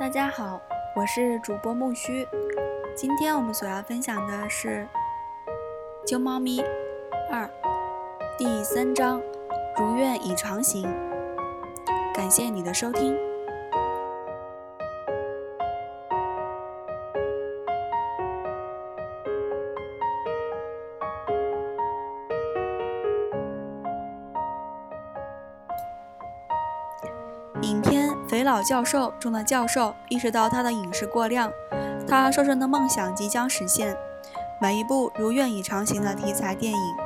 [0.00, 0.58] 大家好，
[0.96, 2.26] 我是主播木须。
[2.96, 4.88] 今天我们所要分享的是
[6.08, 6.62] 《救猫咪
[7.30, 7.44] 二》
[8.38, 9.20] 第三章
[9.78, 10.88] “如愿以偿行”。
[12.16, 13.14] 感谢你的收听。
[28.40, 31.52] 片《肥佬教授》中的教授意识到他的饮食过量，
[32.08, 33.94] 他瘦身的梦想即将实现。
[34.58, 36.96] 每一部如愿以偿型的题材电影，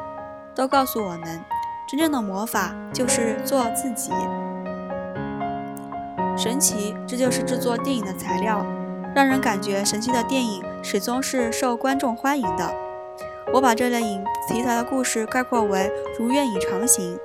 [0.55, 1.45] 都告诉我们，
[1.89, 4.13] 真正的魔法就是做自己。
[6.37, 8.65] 神奇，这就是制作电影的材料，
[9.13, 12.73] 让人感觉神奇的电影始终是受观众欢迎的。
[13.53, 17.19] 我把这类影题材的故事概括为如愿以偿型。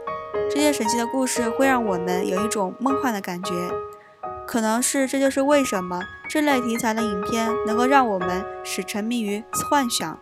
[0.49, 3.51] 这些神奇的故事会让我们有一种梦幻的感觉，
[4.49, 10.17] 可能是这就是为什么这类题材的影片能够让我们使沉迷于幻想，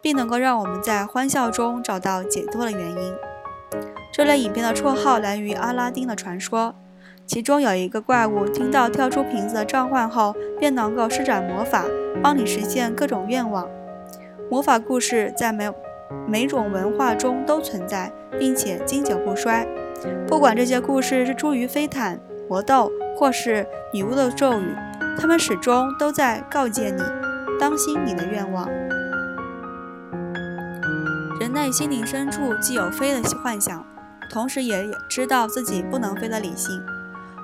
[0.00, 3.14] 并能够让我们在欢笑中找到解脱的原因。
[4.10, 6.74] 这类影片的绰号来源于阿拉丁的传说，
[7.26, 11.84] 其中有一个怪物听到跳出瓶子的召唤后，便能够施展魔法，
[12.22, 13.68] 帮你实现各种愿望。
[14.50, 15.70] 魔法故事在每。
[16.26, 19.64] 每种文化中都存在，并且经久不衰。
[20.26, 22.18] 不管这些故事是出于飞毯、
[22.50, 24.74] 搏斗，或是女巫的咒语，
[25.16, 27.00] 他们始终都在告诫你：
[27.60, 28.68] 当心你的愿望。
[31.38, 33.86] 人类心灵深处既有飞的幻想，
[34.32, 36.82] 同时也知道自己不能飞的理性。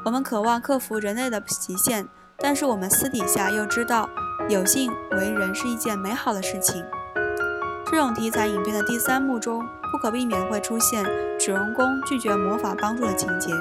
[0.05, 4.11] 我们渴望克服人类的极限，但是我们私底下又知道，
[4.48, 6.85] 有幸为人是一件美好的事情。
[7.89, 11.05] 这种题材影片的第三幕中，不可避免会出现
[11.39, 13.53] 主人公拒绝魔法帮助的情节。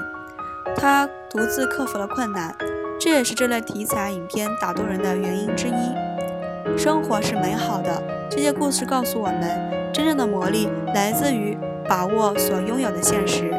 [0.76, 2.56] 他独自克服了困难，
[3.00, 6.78] 这也是这类题材影片打动人的原因之一。
[6.78, 13.50] 生活是美好的，这些故事告诉我们，真正的魔力来自于把握所拥有的现实。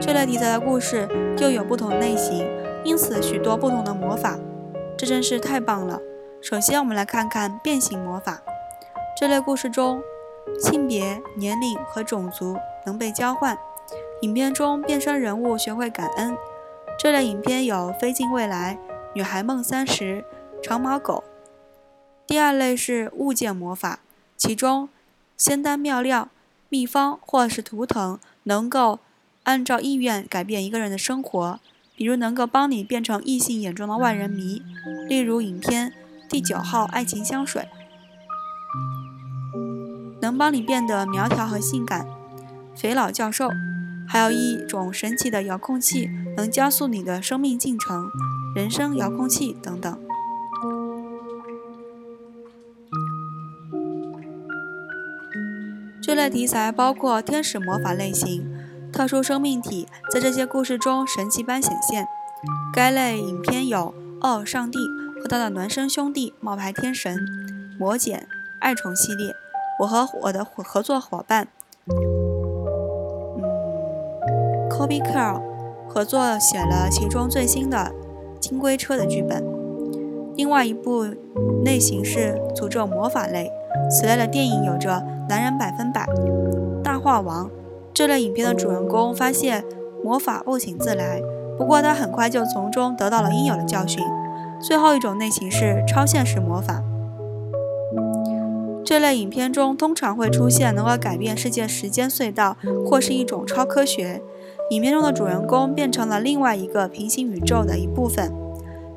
[0.00, 1.08] 这类题材的故事
[1.38, 2.46] 又有不同类型，
[2.84, 4.38] 因此许多不同的魔法，
[4.96, 6.00] 这真是太棒了。
[6.40, 8.40] 首先，我们来看看变形魔法。
[9.20, 10.00] 这类故事中，
[10.60, 13.58] 性别、年龄和种族能被交换。
[14.20, 16.36] 影片中变身人物学会感恩。
[16.98, 18.74] 这类影片有《飞进未来》
[19.14, 20.16] 《女孩梦三十》
[20.60, 21.22] 《长毛狗》。
[22.26, 24.00] 第二类是物件魔法，
[24.36, 24.88] 其中
[25.36, 26.28] 仙丹妙料、
[26.68, 28.98] 秘方或是图腾能够
[29.44, 31.60] 按照意愿改变一个人的生活，
[31.94, 34.60] 比如能够帮你变成异性眼中的万人迷，
[35.06, 35.90] 例如影片
[36.28, 37.62] 《第九号爱情香水》。
[40.20, 42.04] 能帮你变得苗条和性感，
[42.74, 43.48] 肥佬教授，
[44.08, 48.08] 还有一种神奇的遥控器，能加速你的生命进程，
[48.54, 49.98] 人生遥控器等等。
[56.02, 58.50] 这类题材包括天使魔法类型，
[58.90, 62.06] 特殊生命体在这些故事中神奇般显现。
[62.72, 63.94] 该类影片有
[64.26, 64.78] 《哦，上帝》
[65.20, 67.18] 和他的孪生兄弟冒牌天神、
[67.78, 68.26] 魔剪、
[68.60, 69.34] 爱宠系列。
[69.80, 71.48] 我和我的合作伙伴，
[74.88, 75.42] 嗯，Kobe Carl
[75.88, 77.76] 合作写了其中最新的
[78.40, 79.44] 《金龟车》的剧本。
[80.36, 81.06] 另外一部
[81.64, 83.50] 类型是诅咒魔法类，
[83.90, 84.90] 此类的电影有着
[85.28, 86.06] 《男人百分百》
[86.82, 87.46] 《大话王》
[87.92, 89.64] 这类影片的主人公发现
[90.04, 91.20] 魔法不请自来，
[91.58, 94.02] 不过他很快就从中得到了应有的教训。
[94.60, 96.82] 最后一种类型是超现实魔法。
[98.84, 102.56] 这类影片中通常会出现能够改变世界时间隧道，
[102.86, 104.22] 或是一种超科学。
[104.70, 108.30] 影片中的主人公变成了另外一个平行宇宙的一部分。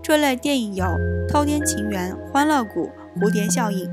[0.04, 0.84] 这类电影有
[1.30, 2.90] 《滔天情缘》《欢乐谷》
[3.22, 3.88] 《蝴蝶效应》。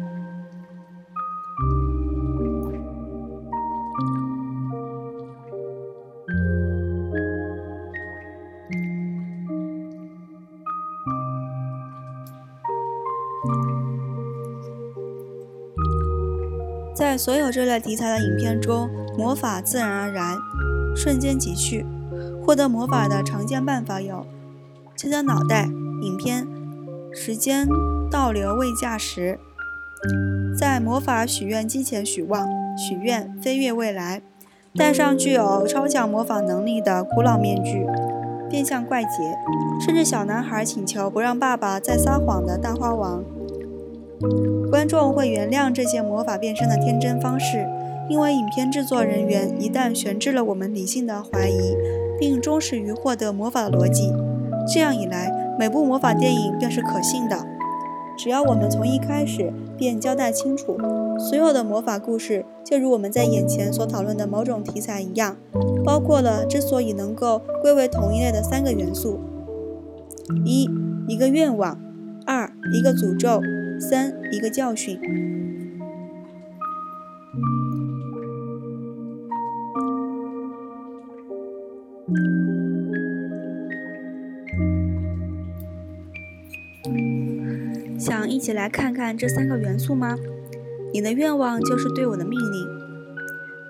[16.93, 20.37] 在所有这类题材的影片中，魔法自然而然，
[20.99, 21.87] 瞬间即去。
[22.45, 24.27] 获得魔法的常见办法有：
[24.97, 25.69] 敲敲脑袋、
[26.03, 26.47] 影片、
[27.13, 27.69] 时间
[28.11, 29.39] 倒流未驾时、
[30.59, 34.23] 在魔法许愿机前许望、许愿、飞跃未来、
[34.75, 37.87] 戴上具有超强魔法能力的古老面具、
[38.49, 39.09] 变相怪杰，
[39.85, 43.23] 甚至小男孩请求不让爸爸再撒谎的大花王。
[44.71, 47.67] 观众会原谅这些魔法变身的天真方式，
[48.09, 51.77] 因为影片制作人员一旦悬置了我们理性的怀疑，
[52.19, 54.13] 并忠实于获得魔法的逻辑，
[54.73, 57.37] 这样一来，每部魔法电影便是可信的。
[58.17, 60.77] 只要我们从一开始便交代清楚，
[61.19, 65.37] 所有的魔法故事就如我们在眼前所讨论的某种题材一样，
[65.85, 69.21] 包括了之所以能够归为同一类的三个元素：
[70.45, 70.69] 一、
[71.07, 71.79] 一个愿望；
[72.27, 73.39] 二、一个诅咒；
[73.79, 74.99] 三、一个教训。
[88.39, 90.15] 一起来看看这三个元素吗？
[90.93, 92.69] 你的愿望就是对我的命令。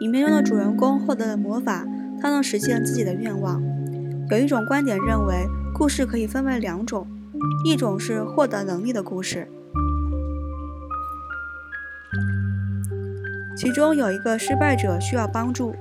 [0.00, 1.86] 影片中的主人公获得了魔法，
[2.20, 3.62] 他能实现自己的愿望。
[4.30, 7.06] 有一种观点认为，故事可以分为两种：
[7.64, 9.48] 一种是获得能力的故事，
[13.56, 15.72] 其中有一个失败者需要帮助；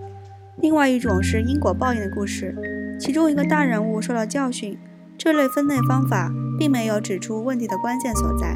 [0.61, 2.55] 另外一种是因果报应的故事，
[2.97, 4.79] 其中一个大人物受到教训。
[5.17, 8.55] 这类分类方法并没有指出问题的关键所在。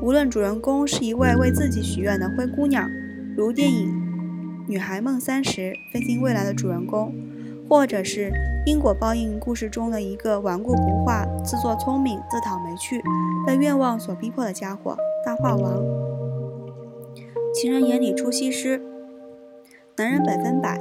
[0.00, 2.88] 无论主人公是一位为自己许愿的灰姑娘，
[3.36, 3.90] 如电影
[4.68, 7.12] 《女孩梦三十》飞行未来的主人公，
[7.68, 8.32] 或者是
[8.64, 13.02] 因果报应故事中的一个顽固不化、自作聪明、自讨没趣、
[13.46, 14.96] 被愿望所逼迫的家伙——
[15.26, 15.82] 大话王。
[17.52, 18.80] 情人眼里出西施，
[19.96, 20.80] 男人百分百。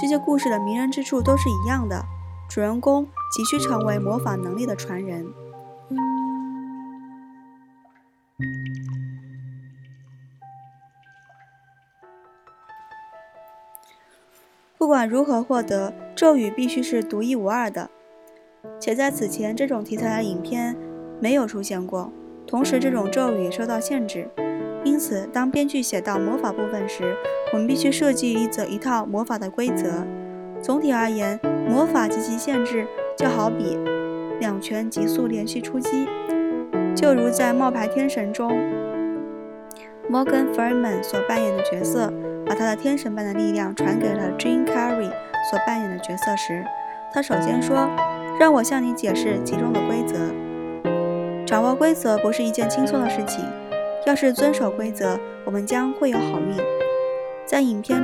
[0.00, 2.04] 这些故事的迷人之处都是一样的。
[2.48, 5.26] 主人公急需成为魔法能力的传人。
[14.86, 17.90] 不管如何获得咒语，必须是独一无二的，
[18.78, 20.76] 且在此前这种题材的影片
[21.18, 22.12] 没有出现过。
[22.46, 24.28] 同时，这种咒语受到限制，
[24.84, 27.16] 因此当编剧写到魔法部分时，
[27.52, 30.06] 我们必须设计一则一套魔法的规则。
[30.62, 32.86] 总体而言，魔法及其限制
[33.18, 33.76] 就好比
[34.38, 36.06] 两拳急速连续出击，
[36.94, 38.52] 就如在《冒牌天神》中
[40.08, 42.12] ，Morgan Freeman 所扮演的角色
[42.46, 45.10] 把他的天神般的力量传给了 Jim Carrey
[45.50, 46.64] 所扮演的角色时，
[47.12, 47.88] 他首先说
[48.38, 50.16] ：“让我向你解释其中的规则。
[51.44, 53.44] 掌握规则不是一件轻松的事情，
[54.06, 56.56] 要是遵守规则，我们将会有好运。”
[57.44, 58.00] 在影片。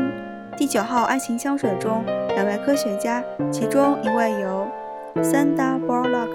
[0.54, 2.04] 第九号爱情香水中，
[2.36, 4.68] 两位科学家，其中一位由
[5.16, 6.28] Sandra Bullock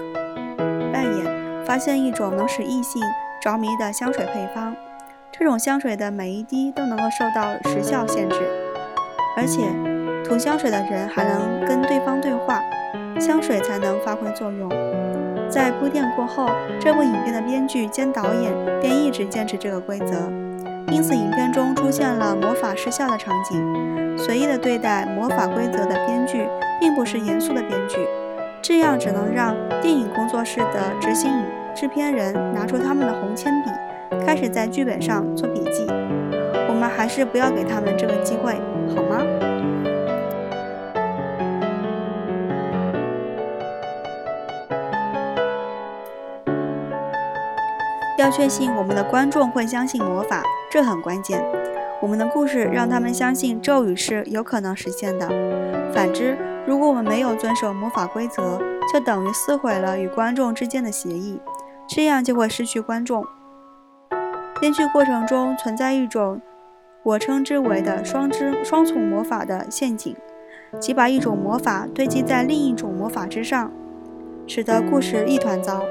[0.92, 3.00] 扮演，发现一种能使异性
[3.40, 4.74] 着迷的香水配方。
[5.38, 8.36] 这种香水的每一滴都能够受到时效限制，
[9.36, 9.62] 而且
[10.28, 12.60] 涂香水的人还能跟对方对话，
[13.20, 14.68] 香水才能发挥作用。
[15.48, 16.50] 在铺垫过后，
[16.80, 20.28] 这部影片的编剧兼导演便一直坚持这个规则。
[20.88, 24.18] 因此，影片中出现了魔法失效的场景。
[24.18, 26.48] 随意的对待魔法规则的编剧，
[26.80, 27.98] 并不是严肃的编剧，
[28.60, 31.30] 这样只能让电影工作室的执行
[31.76, 33.70] 制片人拿出他们的红铅笔，
[34.26, 35.86] 开始在剧本上做笔记。
[36.68, 38.54] 我们还是不要给他们这个机会，
[38.94, 39.22] 好吗？
[48.18, 51.40] 要确信我们的观众会相信魔法，这很关键。
[52.02, 55.28] 我们的故事让他们相信咒语是有可能实现的。
[55.92, 58.60] 反之，如果我们没有遵守魔法规则，
[58.92, 61.40] 就等于撕毁了与观众之间的协议，
[61.88, 63.24] 这样就会失去观众。
[64.60, 66.40] 编剧过程中存在一种
[67.02, 70.16] 我称之为的双之双重魔法的陷阱，
[70.80, 73.70] 即把一种魔法堆积在另一种魔法之上，
[74.46, 75.82] 使得故事一团糟。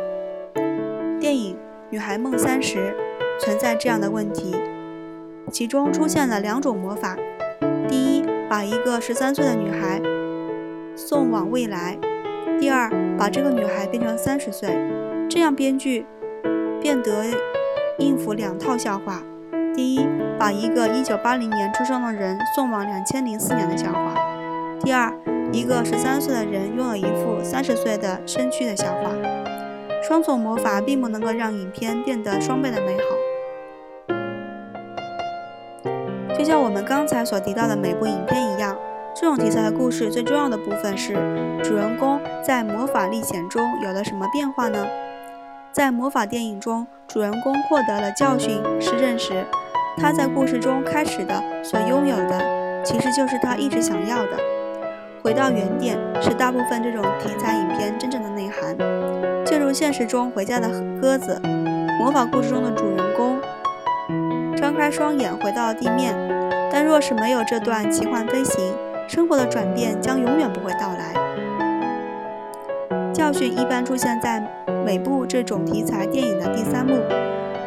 [1.20, 1.58] 电影。
[1.90, 2.80] 《女孩梦三十》
[3.40, 4.54] 存在这样的问题，
[5.50, 7.16] 其中出现了两种魔法：
[7.88, 10.02] 第一，把一个十三岁的女孩
[10.98, 11.98] 送往未来；
[12.60, 14.68] 第二，把这个女孩变成三十岁。
[15.30, 16.06] 这样编剧
[16.82, 17.24] 变得
[18.00, 19.24] 应付两套笑话：
[19.76, 24.14] 第一，把一个一九八零年出生的人送往两千零四年的笑话；
[24.82, 25.12] 第二，
[25.52, 29.12] 一个十三岁的人拥有一副三十岁的身躯的笑话。
[30.08, 33.04] 双重魔法并不能够让影片变得双倍的美好，
[36.38, 38.78] 就像我们刚才所提到的每部影片一样，
[39.16, 41.14] 这种题材的故事最重要的部分是
[41.64, 44.86] 主人公在魔法历险中有了什么变化呢？
[45.78, 49.46] 在魔法电影中，主人公获得了教训是认识，
[49.96, 54.40] 他在故事中开始的所拥有的，其实就是他一直想要的。
[55.22, 58.76] 回到原点是大部分这种题材影片真正的内涵。
[59.46, 60.68] 就如现实中回家的
[61.00, 61.40] 鸽子，
[62.00, 63.40] 魔法故事中的主人公
[64.58, 66.16] 张开双眼回到了地面，
[66.72, 68.74] 但若是没有这段奇幻飞行，
[69.08, 70.97] 生活的转变将永远不会到来。
[73.18, 74.40] 教训一般出现在
[74.86, 77.02] 每部这种题材电影的第三幕。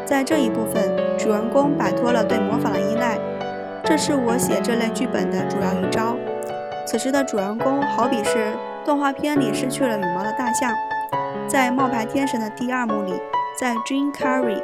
[0.07, 3.19] 在这一部分，主人公摆脱了对魔法的依赖，
[3.85, 6.17] 这是我写这类剧本的主要一招。
[6.87, 8.53] 此时的主人公好比是
[8.85, 10.73] 动画片里失去了羽毛的大象。
[11.49, 13.15] 在《冒牌天神》的第二幕里，
[13.59, 14.63] 在 Jim Carrey，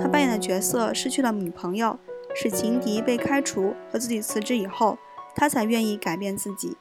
[0.00, 1.98] 他扮演的角色失去了女朋友，
[2.34, 4.96] 使情敌被开除和自己辞职以后，
[5.36, 6.78] 他才愿意改变自己。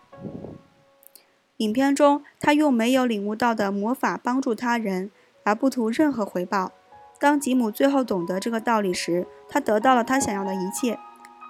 [1.57, 5.12] 影片中，他用没有领悟到的魔法帮助他人，
[5.43, 6.72] 而不图任何回报。
[7.19, 10.98] 当吉姆最后懂得这个道理时，他得到了他想要的一切。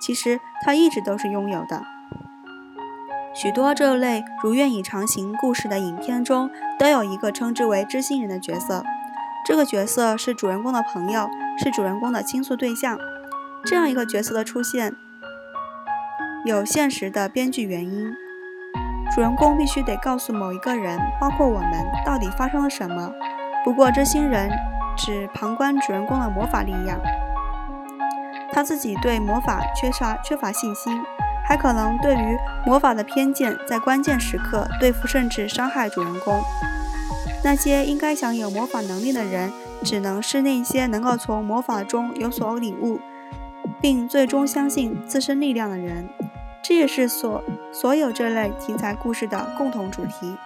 [0.01, 1.81] 其实他一直都是拥有的。
[3.33, 8.83] 许多这类如愿以偿型故事的影片中，都有一个称之为知心人的角色。
[9.45, 13.00] 这个角色是主人公的朋友，是主人公的倾诉对象。
[13.65, 14.95] 这样一个角色的出现，
[16.45, 18.13] 有现实的编剧原因。
[19.13, 23.13] 主人公必须得告诉某一个人，包括我们，到底发生了什么。
[23.63, 24.50] 不过，这些人
[24.98, 27.00] 只旁观主人公的魔法力量，
[28.51, 31.00] 他自己对魔法缺乏缺乏信心，
[31.46, 36.41] 还可能对于魔法的偏见，在关键时刻对付甚至伤害主人公。
[37.43, 39.53] 那些应该享有魔法能力的人，
[39.84, 43.00] 只能是那些能够从魔法中有所领悟，
[43.79, 46.10] 并最终相信自身力量的人。
[46.63, 47.43] 这也是所
[47.74, 50.38] 所有这类题材故事的共同主题。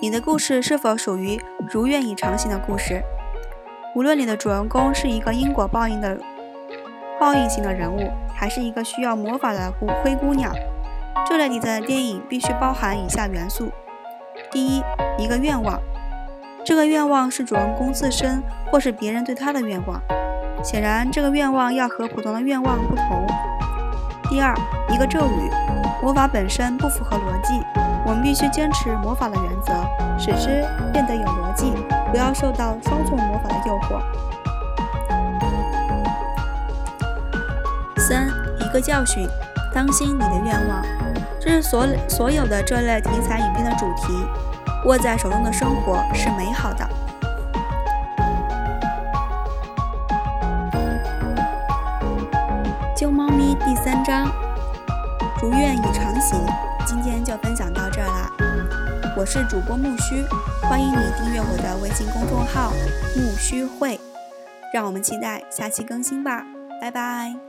[0.00, 3.02] 你的故事是否属于如愿以偿型的故事？
[3.96, 6.20] 无论你的主人公是一个因果报应的
[7.18, 10.54] 报应型的人物，还是一个需要魔法的孤灰姑娘，
[11.26, 13.72] 这类题材的电影必须包含以下元素：
[14.52, 14.82] 第一，
[15.18, 15.80] 一个愿望。
[16.66, 18.42] 这个愿望是主人公自身
[18.72, 20.02] 或是别人对他的愿望，
[20.64, 23.24] 显然这个愿望要和普通的愿望不同。
[24.28, 24.52] 第二，
[24.88, 25.48] 一个咒语，
[26.02, 27.62] 魔法本身不符合逻辑，
[28.04, 29.72] 我们必须坚持魔法的原则，
[30.18, 31.72] 使之变得有逻辑，
[32.10, 34.02] 不要受到双重魔法的诱惑。
[37.96, 38.26] 三，
[38.58, 39.28] 一个教训，
[39.72, 40.82] 当心你的愿望，
[41.40, 44.12] 这是所所有的这类题材影片的主题。
[44.86, 46.88] 握在手中的生活是美好的。
[52.96, 54.30] 救猫咪第三章，
[55.42, 56.40] 如愿以偿型，
[56.86, 58.30] 今天就分享到这儿啦。
[59.16, 60.24] 我是主播木须，
[60.62, 62.72] 欢迎你订阅我的微信公众号
[63.16, 63.98] 木须会，
[64.72, 66.44] 让我们期待下期更新吧，
[66.80, 67.45] 拜拜。